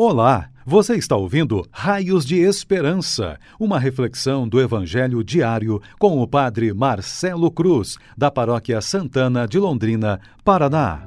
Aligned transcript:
Olá, 0.00 0.48
você 0.64 0.94
está 0.94 1.16
ouvindo 1.16 1.66
Raios 1.72 2.24
de 2.24 2.36
Esperança, 2.36 3.36
uma 3.58 3.80
reflexão 3.80 4.46
do 4.46 4.60
Evangelho 4.60 5.24
diário 5.24 5.82
com 5.98 6.22
o 6.22 6.28
Padre 6.28 6.72
Marcelo 6.72 7.50
Cruz, 7.50 7.96
da 8.16 8.30
Paróquia 8.30 8.80
Santana 8.80 9.44
de 9.44 9.58
Londrina, 9.58 10.20
Paraná. 10.44 11.02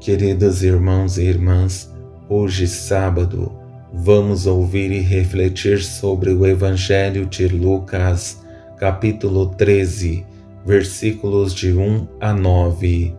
Queridos 0.00 0.62
irmãos 0.62 1.18
e 1.18 1.24
irmãs, 1.24 1.92
hoje 2.26 2.66
sábado, 2.66 3.52
vamos 3.92 4.46
ouvir 4.46 4.90
e 4.90 5.00
refletir 5.00 5.82
sobre 5.82 6.30
o 6.30 6.46
Evangelho 6.46 7.26
de 7.26 7.48
Lucas, 7.48 8.42
capítulo 8.78 9.54
13, 9.56 10.24
versículos 10.64 11.54
de 11.54 11.74
1 11.74 12.08
a 12.18 12.32
9. 12.32 13.14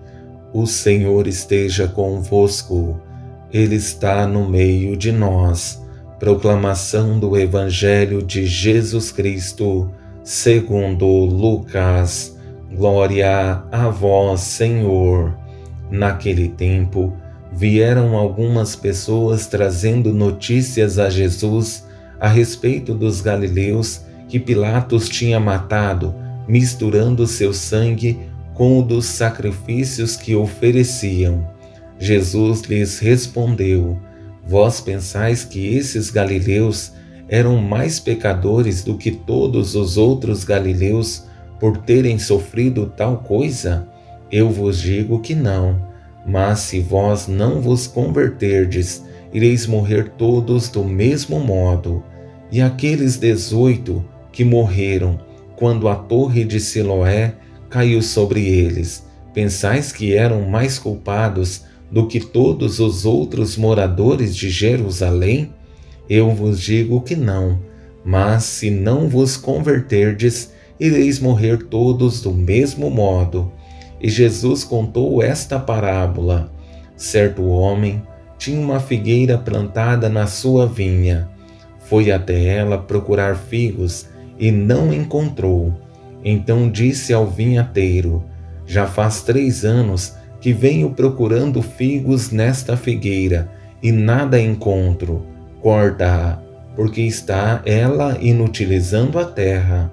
O 0.52 0.66
Senhor 0.66 1.28
esteja 1.28 1.88
convosco. 1.88 3.00
Ele 3.54 3.76
está 3.76 4.26
no 4.26 4.50
meio 4.50 4.98
de 4.98 5.12
nós. 5.12 5.80
Proclamação 6.18 7.20
do 7.20 7.38
Evangelho 7.38 8.24
de 8.24 8.48
Jesus 8.48 9.12
Cristo, 9.12 9.92
segundo 10.24 11.06
Lucas. 11.06 12.36
Glória 12.76 13.64
a 13.72 13.90
vós, 13.90 14.40
Senhor. 14.42 15.38
Naquele 15.92 16.50
tempo, 16.50 17.14
vieram 17.52 18.18
algumas 18.18 18.76
pessoas 18.76 19.46
trazendo 19.46 20.12
notícias 20.12 20.98
a 20.98 21.08
Jesus 21.12 21.88
a 22.20 22.28
respeito 22.28 22.96
dos 22.96 23.22
galileus 23.22 24.02
que 24.28 24.40
Pilatos 24.40 25.08
tinha 25.08 25.40
matado, 25.40 26.16
misturando 26.48 27.28
seu 27.28 27.54
sangue 27.54 28.20
com 28.56 28.80
o 28.80 28.82
dos 28.82 29.06
sacrifícios 29.06 30.16
que 30.16 30.36
ofereciam. 30.36 31.54
Jesus 32.00 32.62
lhes 32.64 33.00
respondeu: 33.00 34.00
Vós 34.46 34.82
pensais 34.82 35.44
que 35.44 35.76
esses 35.76 36.10
galileus 36.10 36.92
eram 37.30 37.58
mais 37.58 38.00
pecadores 38.00 38.84
do 38.84 38.98
que 38.98 39.12
todos 39.12 39.76
os 39.76 39.98
outros 39.98 40.44
galileus 40.44 41.26
por 41.60 41.78
terem 41.78 42.20
sofrido 42.20 42.92
tal 42.96 43.18
coisa? 43.20 43.88
Eu 44.32 44.50
vos 44.50 44.80
digo 44.80 45.20
que 45.20 45.34
não. 45.34 45.92
Mas 46.26 46.60
se 46.60 46.80
vós 46.80 47.28
não 47.28 47.62
vos 47.62 47.86
converterdes, 47.86 49.04
ireis 49.34 49.66
morrer 49.68 50.14
todos 50.18 50.70
do 50.70 50.84
mesmo 50.84 51.40
modo. 51.40 52.04
E 52.52 52.62
aqueles 52.62 53.18
dezoito 53.18 54.04
que 54.32 54.44
morreram 54.44 55.20
quando 55.56 55.88
a 55.88 55.96
torre 55.96 56.44
de 56.44 56.60
Siloé 56.60 57.36
caiu 57.70 58.02
sobre 58.02 58.46
eles, 58.46 59.06
pensais 59.34 59.92
que 59.92 60.14
eram 60.14 60.42
mais 60.42 60.78
culpados 60.78 61.64
do 61.94 62.08
que 62.08 62.20
todos 62.20 62.80
os 62.80 63.06
outros 63.06 63.56
moradores 63.56 64.36
de 64.36 64.50
Jerusalém? 64.50 65.54
Eu 66.10 66.32
vos 66.32 66.60
digo 66.60 67.00
que 67.02 67.16
não, 67.16 67.60
mas 68.04 68.46
se 68.46 68.72
não 68.72 69.08
vos 69.08 69.38
converterdes, 69.38 70.52
ireis 70.80 71.20
morrer 71.20 71.66
todos 71.68 72.20
do 72.20 72.34
mesmo 72.34 72.90
modo. 72.90 73.52
E 74.02 74.10
Jesus 74.10 74.64
contou 74.64 75.22
esta 75.22 75.60
parábola. 75.60 76.52
Certo 76.98 77.44
homem 77.44 78.02
tinha 78.40 78.60
uma 78.60 78.80
figueira 78.80 79.38
plantada 79.38 80.10
na 80.10 80.26
sua 80.26 80.66
vinha. 80.66 81.30
Foi 81.86 82.12
até 82.12 82.44
ela 82.44 82.80
procurar 82.80 83.38
figos 83.38 84.08
e 84.40 84.50
não 84.50 84.92
encontrou. 84.92 85.72
Então 86.26 86.72
disse 86.72 87.14
ao 87.14 87.28
vinhateiro: 87.28 88.24
Já 88.66 88.88
faz 88.88 89.22
três 89.22 89.64
anos 89.64 90.16
que 90.44 90.52
venho 90.52 90.90
procurando 90.90 91.62
figos 91.62 92.30
nesta 92.30 92.76
figueira 92.76 93.50
e 93.82 93.94
nada 93.94 94.38
encontro. 94.38 95.26
Corta-a, 95.62 96.38
porque 96.76 97.00
está 97.00 97.62
ela 97.66 98.18
inutilizando 98.20 99.18
a 99.18 99.24
terra. 99.24 99.90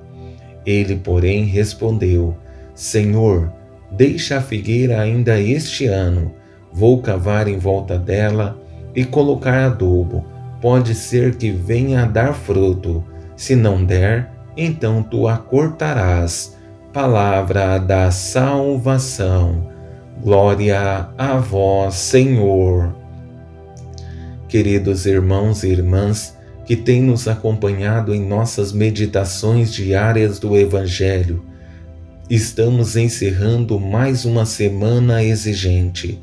Ele, 0.67 0.97
porém, 0.97 1.44
respondeu: 1.44 2.37
Senhor, 2.75 3.53
deixa 3.93 4.39
a 4.39 4.41
figueira 4.41 5.00
ainda 5.00 5.41
este 5.41 5.87
ano. 5.87 6.34
Vou 6.72 7.00
cavar 7.00 7.47
em 7.47 7.56
volta 7.56 7.97
dela 7.97 8.60
e 8.93 9.05
colocar 9.05 9.66
adubo. 9.66 10.27
Pode 10.60 10.97
ser 10.97 11.37
que 11.37 11.53
venha 11.53 12.03
a 12.03 12.06
dar 12.06 12.34
fruto. 12.34 13.05
Se 13.37 13.55
não 13.55 13.84
der, 13.84 14.33
então 14.56 15.00
tu 15.00 15.28
a 15.28 15.37
cortarás. 15.39 16.56
Palavra 16.93 17.78
da 17.78 18.10
salvação. 18.10 19.78
Glória 20.22 21.08
a 21.16 21.38
vós, 21.38 21.94
Senhor. 21.94 22.94
Queridos 24.50 25.06
irmãos 25.06 25.62
e 25.62 25.69
irmãs 25.69 26.36
que 26.66 26.76
têm 26.76 27.00
nos 27.00 27.26
acompanhado 27.26 28.14
em 28.14 28.22
nossas 28.22 28.70
meditações 28.70 29.72
diárias 29.72 30.38
do 30.38 30.59
Evangelho, 30.59 31.42
estamos 32.28 32.97
encerrando 32.97 33.80
mais 33.80 34.26
uma 34.26 34.44
semana 34.44 35.25
exigente. 35.25 36.20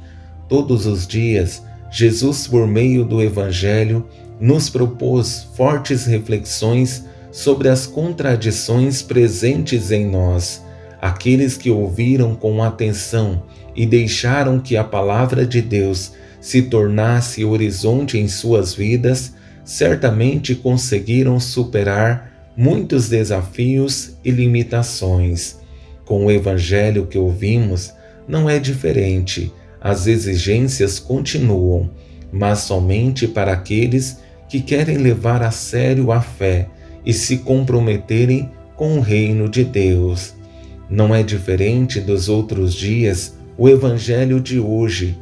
Todos 0.47 0.85
os 0.85 1.07
dias, 1.07 1.63
Jesus, 1.89 2.45
por 2.45 2.67
meio 2.67 3.03
do 3.03 3.19
Evangelho, 3.19 4.05
nos 4.39 4.69
propôs 4.69 5.49
fortes 5.55 6.05
reflexões 6.05 7.03
sobre 7.31 7.67
as 7.67 7.87
contradições 7.87 9.01
presentes 9.01 9.89
em 9.91 10.05
nós. 10.05 10.63
Aqueles 11.01 11.57
que 11.57 11.71
ouviram 11.71 12.35
com 12.35 12.61
atenção 12.61 13.41
e 13.77 13.85
deixaram 13.85 14.59
que 14.59 14.75
a 14.75 14.83
palavra 14.83 15.45
de 15.45 15.61
Deus 15.61 16.13
se 16.41 16.63
tornasse 16.63 17.45
horizonte 17.45 18.17
em 18.17 18.27
suas 18.27 18.73
vidas, 18.73 19.35
certamente 19.63 20.55
conseguiram 20.55 21.39
superar 21.39 22.51
muitos 22.57 23.07
desafios 23.07 24.15
e 24.25 24.31
limitações. 24.31 25.57
Com 26.03 26.25
o 26.25 26.31
evangelho 26.31 27.05
que 27.05 27.19
ouvimos, 27.19 27.93
não 28.27 28.49
é 28.49 28.57
diferente. 28.57 29.53
As 29.79 30.07
exigências 30.07 30.97
continuam, 30.97 31.91
mas 32.31 32.59
somente 32.59 33.27
para 33.27 33.53
aqueles 33.53 34.19
que 34.49 34.59
querem 34.59 34.97
levar 34.97 35.43
a 35.43 35.51
sério 35.51 36.11
a 36.11 36.21
fé 36.21 36.67
e 37.05 37.13
se 37.13 37.37
comprometerem 37.37 38.51
com 38.75 38.97
o 38.97 39.01
reino 39.01 39.47
de 39.47 39.63
Deus. 39.63 40.33
Não 40.89 41.13
é 41.13 41.21
diferente 41.21 41.99
dos 41.99 42.29
outros 42.29 42.73
dias 42.73 43.36
o 43.57 43.67
Evangelho 43.67 44.39
de 44.39 44.59
hoje 44.59 45.17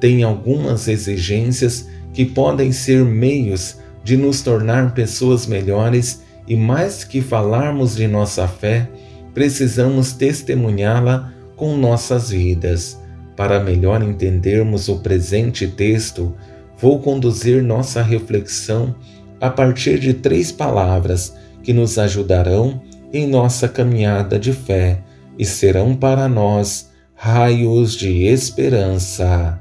tem 0.00 0.22
algumas 0.22 0.88
exigências 0.88 1.88
que 2.12 2.24
podem 2.24 2.72
ser 2.72 3.04
meios 3.04 3.76
de 4.02 4.16
nos 4.16 4.42
tornar 4.42 4.94
pessoas 4.94 5.46
melhores 5.46 6.22
e, 6.48 6.56
mais 6.56 7.04
que 7.04 7.20
falarmos 7.20 7.94
de 7.94 8.08
nossa 8.08 8.48
fé, 8.48 8.88
precisamos 9.32 10.12
testemunhá-la 10.12 11.32
com 11.54 11.76
nossas 11.76 12.30
vidas. 12.30 12.98
Para 13.36 13.60
melhor 13.60 14.02
entendermos 14.02 14.88
o 14.88 14.96
presente 14.98 15.68
texto, 15.68 16.34
vou 16.78 16.98
conduzir 16.98 17.62
nossa 17.62 18.02
reflexão 18.02 18.94
a 19.40 19.48
partir 19.48 19.98
de 19.98 20.14
três 20.14 20.50
palavras 20.50 21.34
que 21.62 21.72
nos 21.72 21.98
ajudarão 21.98 22.82
em 23.12 23.26
nossa 23.26 23.68
caminhada 23.68 24.38
de 24.38 24.52
fé 24.52 25.00
e 25.38 25.44
serão 25.44 25.94
para 25.94 26.28
nós 26.28 26.89
raios 27.22 27.96
de 27.96 28.24
esperança. 28.24 29.60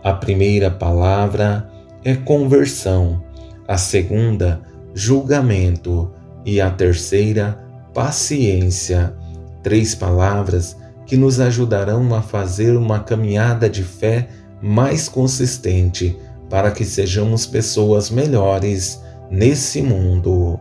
A 0.00 0.12
primeira 0.12 0.70
palavra 0.70 1.68
é 2.04 2.14
conversão, 2.14 3.20
a 3.66 3.76
segunda, 3.76 4.60
julgamento 4.94 6.12
e 6.46 6.60
a 6.60 6.70
terceira, 6.70 7.58
paciência. 7.92 9.12
Três 9.60 9.92
palavras 9.92 10.76
que 11.04 11.16
nos 11.16 11.40
ajudarão 11.40 12.14
a 12.14 12.22
fazer 12.22 12.76
uma 12.76 13.00
caminhada 13.00 13.68
de 13.68 13.82
fé 13.82 14.28
mais 14.62 15.08
consistente 15.08 16.16
para 16.48 16.70
que 16.70 16.84
sejamos 16.84 17.44
pessoas 17.44 18.08
melhores 18.08 19.02
nesse 19.28 19.82
mundo. 19.82 20.60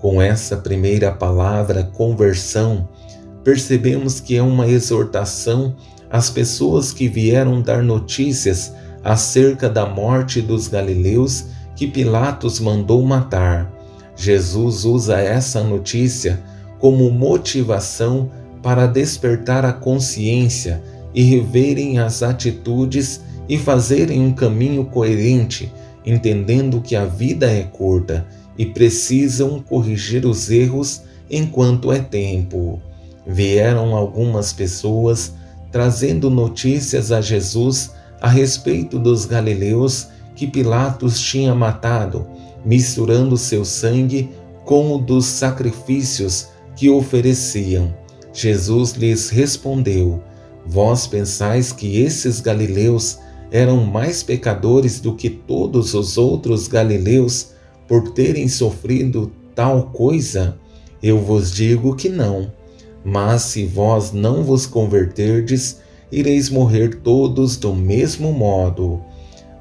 Com 0.00 0.20
essa 0.20 0.56
primeira 0.56 1.12
palavra, 1.12 1.84
conversão, 1.84 2.88
percebemos 3.44 4.18
que 4.18 4.36
é 4.36 4.42
uma 4.42 4.66
exortação 4.66 5.76
às 6.10 6.30
pessoas 6.30 6.92
que 6.92 7.06
vieram 7.06 7.60
dar 7.60 7.82
notícias 7.82 8.72
acerca 9.04 9.68
da 9.68 9.84
morte 9.84 10.40
dos 10.40 10.66
galileus 10.66 11.44
que 11.76 11.86
Pilatos 11.86 12.58
mandou 12.58 13.04
matar. 13.04 13.70
Jesus 14.16 14.84
usa 14.84 15.20
essa 15.20 15.62
notícia 15.62 16.42
como 16.78 17.10
motivação 17.10 18.30
para 18.62 18.86
despertar 18.86 19.64
a 19.64 19.72
consciência 19.72 20.82
e 21.12 21.22
reverem 21.22 21.98
as 21.98 22.22
atitudes 22.22 23.20
e 23.46 23.58
fazerem 23.58 24.20
um 24.22 24.32
caminho 24.32 24.86
coerente, 24.86 25.70
entendendo 26.06 26.80
que 26.80 26.96
a 26.96 27.04
vida 27.04 27.50
é 27.50 27.62
curta 27.62 28.26
e 28.56 28.64
precisam 28.64 29.60
corrigir 29.60 30.24
os 30.24 30.50
erros 30.50 31.02
enquanto 31.28 31.92
é 31.92 31.98
tempo 31.98 32.80
vieram 33.26 33.94
algumas 33.94 34.52
pessoas 34.52 35.34
trazendo 35.70 36.30
notícias 36.30 37.10
a 37.10 37.20
Jesus 37.20 37.90
a 38.20 38.28
respeito 38.28 38.98
dos 38.98 39.24
galileus 39.26 40.08
que 40.34 40.46
Pilatos 40.46 41.20
tinha 41.20 41.54
matado, 41.54 42.26
misturando 42.64 43.36
seu 43.36 43.64
sangue 43.64 44.30
com 44.64 44.94
o 44.94 44.98
dos 44.98 45.26
sacrifícios 45.26 46.48
que 46.76 46.88
ofereciam. 46.88 47.94
Jesus 48.32 48.92
lhes 48.92 49.30
respondeu: 49.30 50.22
Vós 50.66 51.06
pensais 51.06 51.72
que 51.72 52.00
esses 52.00 52.40
galileus 52.40 53.18
eram 53.50 53.84
mais 53.84 54.22
pecadores 54.22 55.00
do 55.00 55.14
que 55.14 55.30
todos 55.30 55.94
os 55.94 56.18
outros 56.18 56.66
galileus 56.66 57.48
por 57.86 58.10
terem 58.10 58.48
sofrido 58.48 59.30
tal 59.54 59.90
coisa? 59.90 60.58
Eu 61.02 61.20
vos 61.20 61.52
digo 61.52 61.94
que 61.94 62.08
não. 62.08 62.50
Mas 63.04 63.42
se 63.42 63.66
vós 63.66 64.12
não 64.12 64.42
vos 64.42 64.66
converterdes, 64.66 65.80
ireis 66.10 66.48
morrer 66.48 67.00
todos 67.02 67.56
do 67.56 67.74
mesmo 67.74 68.32
modo. 68.32 69.02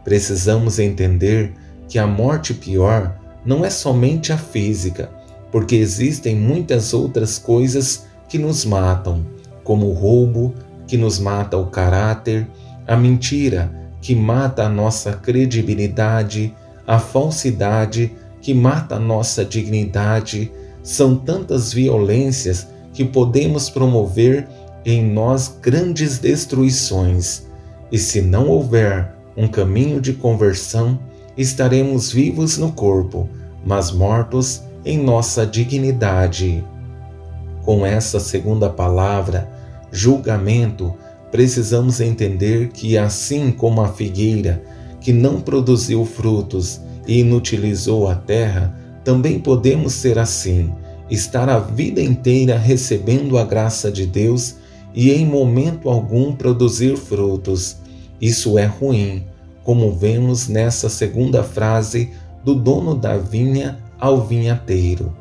Precisamos 0.04 0.80
entender 0.80 1.54
que 1.88 2.00
a 2.00 2.08
morte 2.08 2.54
pior 2.54 3.20
não 3.46 3.66
é 3.66 3.70
somente 3.70 4.32
a 4.32 4.38
física, 4.38 5.10
porque 5.52 5.76
existem 5.76 6.36
muitas 6.36 6.94
outras 6.94 7.38
coisas 7.38 8.06
que 8.30 8.38
nos 8.38 8.66
matam, 8.66 9.26
como 9.64 9.88
o 9.88 9.94
roubo, 9.94 10.54
que 10.88 10.98
nos 10.98 11.20
mata 11.20 11.58
o 11.58 11.68
caráter, 11.68 12.48
a 12.88 12.96
mentira, 12.96 13.72
que 14.02 14.16
mata 14.16 14.64
a 14.64 14.70
nossa 14.70 15.14
credibilidade, 15.14 16.54
a 16.86 17.00
falsidade, 17.00 18.12
que 18.42 18.54
mata 18.54 18.96
a 18.96 19.00
nossa 19.00 19.46
dignidade. 19.46 20.52
São 20.82 21.16
tantas 21.16 21.72
violências 21.72 22.68
que 22.94 23.04
podemos 23.04 23.70
promover 23.70 24.48
em 24.86 25.04
nós 25.04 25.58
grandes 25.62 26.20
destruições. 26.20 27.44
E 27.92 27.98
se 27.98 28.22
não 28.22 28.48
houver 28.48 29.14
um 29.36 29.48
caminho 29.48 30.00
de 30.00 30.14
conversão, 30.14 31.00
estaremos 31.36 32.12
vivos 32.12 32.58
no 32.58 32.72
corpo, 32.72 33.28
mas 33.66 33.92
mortos 33.92 34.62
em 34.86 34.98
nossa 34.98 35.46
dignidade. 35.46 36.64
Com 37.64 37.86
essa 37.86 38.20
segunda 38.20 38.70
palavra, 38.70 39.50
julgamento, 39.92 40.94
precisamos 41.32 42.00
entender 42.00 42.70
que, 42.70 42.98
assim 42.98 43.52
como 43.52 43.82
a 43.82 43.88
figueira, 43.88 44.62
que 45.00 45.12
não 45.12 45.42
produziu 45.42 46.06
frutos 46.06 46.82
e 47.08 47.20
inutilizou 47.20 48.08
a 48.08 48.16
terra, 48.16 48.78
também 49.04 49.40
podemos 49.40 49.94
ser 49.94 50.20
assim, 50.20 50.74
estar 51.14 51.48
a 51.48 51.60
vida 51.60 52.02
inteira 52.02 52.58
recebendo 52.58 53.38
a 53.38 53.44
graça 53.44 53.92
de 53.92 54.06
Deus 54.06 54.56
e 54.94 55.12
em 55.12 55.26
momento 55.26 55.90
algum 55.90 56.34
produzir 56.34 56.98
frutos. 56.98 57.78
Isso 58.20 58.58
é 58.58 58.66
ruim, 58.66 59.24
como 59.64 59.92
vemos 59.92 60.48
nessa 60.48 60.90
segunda 60.90 61.44
frase 61.44 62.12
do 62.44 62.56
dono 62.56 62.96
da 62.96 63.18
vinha 63.18 63.80
ao 64.00 64.26
vinhateiro. 64.26 65.16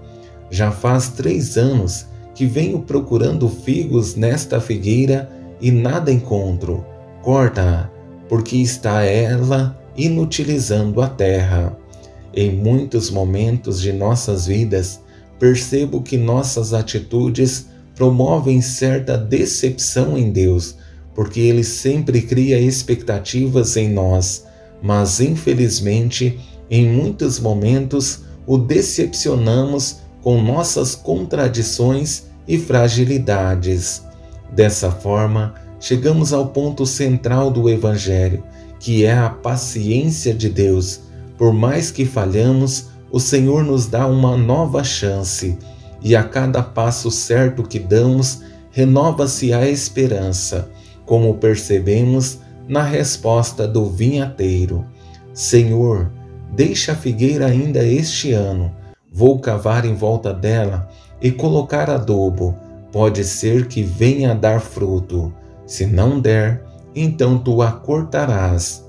Já 0.51 0.71
faz 0.71 1.09
três 1.09 1.57
anos 1.57 2.07
que 2.35 2.47
venho 2.47 2.81
procurando 2.81 3.49
figos 3.49 4.15
nesta 4.15 4.61
figueira 4.61 5.31
e 5.61 5.71
nada 5.71 6.11
encontro. 6.11 6.85
Corta-a, 7.23 7.91
porque 8.29 8.57
está 8.57 9.05
ela 9.05 9.79
inutilizando 9.97 11.03
a 11.03 11.09
terra. 11.09 11.77
Em 12.35 12.51
muitos 12.51 13.11
momentos 13.11 13.81
de 13.81 13.93
nossas 13.93 14.47
vidas, 14.47 15.02
percebo 15.43 16.01
que 16.01 16.17
nossas 16.17 16.73
atitudes 16.73 17.67
promovem 17.97 18.63
certa 18.63 19.19
decepção 19.19 20.17
em 20.17 20.31
Deus, 20.31 20.77
porque 21.17 21.41
Ele 21.41 21.65
sempre 21.65 22.23
cria 22.23 22.61
expectativas 22.61 23.77
em 23.77 23.93
nós, 23.93 24.47
mas 24.81 25.19
infelizmente, 25.19 26.39
em 26.71 26.89
muitos 26.89 27.41
momentos, 27.41 28.21
o 28.47 28.57
decepcionamos 28.57 29.97
com 30.21 30.41
nossas 30.41 30.95
contradições 30.95 32.27
e 32.47 32.57
fragilidades. 32.57 34.01
Dessa 34.53 34.93
forma, 34.93 35.55
chegamos 35.81 36.33
ao 36.33 36.51
ponto 36.51 36.87
central 36.87 37.51
do 37.51 37.69
Evangelho, 37.69 38.45
que 38.79 39.05
é 39.05 39.19
a 39.19 39.29
paciência 39.29 40.33
de 40.33 40.49
Deus. 40.49 41.01
Por 41.37 41.53
mais 41.53 41.91
que 41.91 42.05
falhamos, 42.05 42.92
o 43.13 43.21
Senhor 43.21 43.63
nos 43.63 43.87
dá 43.87 44.07
uma 44.07 44.39
nova 44.39 44.83
chance, 44.83 45.59
e 46.01 46.17
a 46.17 46.25
cada 46.25 46.63
passo 46.63 47.11
certo 47.11 47.63
que 47.63 47.79
damos, 47.79 48.43
renova-se 48.71 49.53
a 49.53 49.69
esperança, 49.69 50.71
como 51.05 51.35
percebemos 51.35 52.39
na 52.67 52.83
resposta 52.83 53.69
do 53.69 53.85
vinhateiro: 53.85 54.87
Senhor, 55.35 56.11
deixa 56.53 56.93
a 56.93 56.97
figueira 56.97 57.47
ainda 57.47 57.85
este 57.85 58.33
ano, 58.33 58.75
vou 59.13 59.39
cavar 59.39 59.85
em 59.85 59.95
volta 59.95 60.33
dela 60.33 60.89
e 61.21 61.31
colocar 61.31 61.91
adobo. 61.91 62.57
Pode 62.91 63.25
ser 63.25 63.69
que 63.69 63.83
venha 63.83 64.33
a 64.33 64.35
dar 64.35 64.61
fruto. 64.61 65.33
Se 65.67 65.87
não 65.87 66.21
der, 66.21 66.63
então 66.95 67.39
tu 67.39 67.63
a 67.63 67.73
cortarás. 67.73 68.85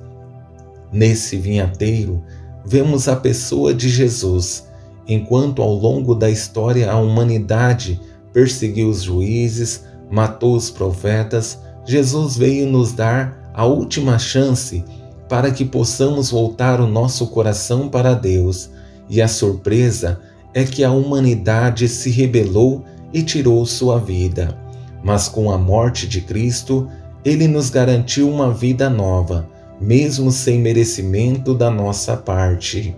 Nesse 0.91 1.37
vinhateiro, 1.37 2.21
vemos 2.65 3.07
a 3.07 3.15
pessoa 3.15 3.73
de 3.73 3.89
Jesus, 3.89 4.67
enquanto 5.07 5.61
ao 5.61 5.73
longo 5.73 6.15
da 6.15 6.29
história 6.29 6.91
a 6.91 6.97
humanidade 6.97 7.99
perseguiu 8.31 8.89
os 8.89 9.03
juízes, 9.03 9.83
matou 10.09 10.55
os 10.55 10.69
profetas, 10.69 11.59
Jesus 11.85 12.37
veio 12.37 12.67
nos 12.67 12.93
dar 12.93 13.51
a 13.53 13.65
última 13.65 14.17
chance 14.17 14.83
para 15.27 15.51
que 15.51 15.65
possamos 15.65 16.31
voltar 16.31 16.79
o 16.79 16.87
nosso 16.87 17.27
coração 17.27 17.89
para 17.89 18.13
Deus. 18.13 18.69
E 19.09 19.21
a 19.21 19.27
surpresa 19.27 20.19
é 20.53 20.63
que 20.63 20.83
a 20.83 20.91
humanidade 20.91 21.87
se 21.87 22.09
rebelou 22.09 22.85
e 23.11 23.21
tirou 23.21 23.65
sua 23.65 23.99
vida. 23.99 24.57
Mas 25.03 25.27
com 25.27 25.51
a 25.51 25.57
morte 25.57 26.07
de 26.07 26.21
Cristo, 26.21 26.87
ele 27.25 27.47
nos 27.47 27.69
garantiu 27.69 28.29
uma 28.29 28.51
vida 28.51 28.89
nova, 28.89 29.49
mesmo 29.83 30.31
sem 30.31 30.59
merecimento 30.59 31.53
da 31.53 31.69
nossa 31.69 32.15
parte. 32.15 32.95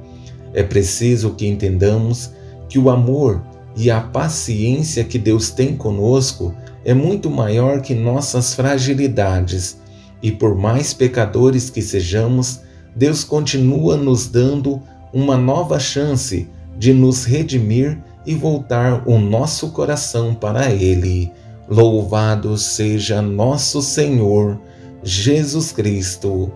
É 0.54 0.64
preciso 0.64 1.32
que 1.32 1.48
entendamos 1.48 2.32
que 2.70 2.78
o 2.78 2.90
amor 2.90 3.42
e 3.76 3.92
a 3.92 4.00
paciência 4.00 5.04
que 5.04 5.18
Deus 5.18 5.50
tem 5.50 5.76
conosco 5.76 6.54
é 6.86 6.94
muito 6.94 7.30
maior 7.30 7.82
que 7.82 7.94
nossas 7.96 8.54
fragilidades, 8.54 9.78
e 10.22 10.32
por 10.32 10.56
mais 10.56 10.94
pecadores 10.94 11.70
que 11.70 11.82
sejamos, 11.82 12.62
Deus 12.96 13.24
continua 13.24 13.98
nos 13.98 14.28
dando 14.28 14.82
uma 15.12 15.36
nova 15.36 15.80
chance 15.80 16.48
de 16.78 16.94
nos 16.94 17.26
redimir 17.26 17.98
e 18.26 18.34
voltar 18.36 19.04
o 19.08 19.18
nosso 19.18 19.70
coração 19.72 20.34
para 20.34 20.72
Ele. 20.72 21.32
Louvado 21.68 22.58
seja 22.58 23.22
nosso 23.22 23.82
Senhor 23.82 24.60
Jesus 25.04 25.72
Cristo, 25.72 26.52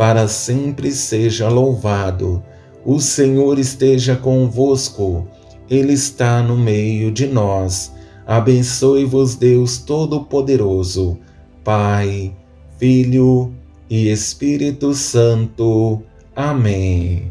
para 0.00 0.26
sempre 0.28 0.92
seja 0.92 1.50
louvado. 1.50 2.42
O 2.86 2.98
Senhor 3.00 3.58
esteja 3.58 4.16
convosco, 4.16 5.28
Ele 5.68 5.92
está 5.92 6.42
no 6.42 6.56
meio 6.56 7.12
de 7.12 7.26
nós. 7.26 7.92
Abençoe-vos, 8.26 9.34
Deus 9.34 9.76
Todo-Poderoso, 9.76 11.18
Pai, 11.62 12.34
Filho 12.78 13.52
e 13.90 14.08
Espírito 14.08 14.94
Santo. 14.94 16.00
Amém. 16.34 17.30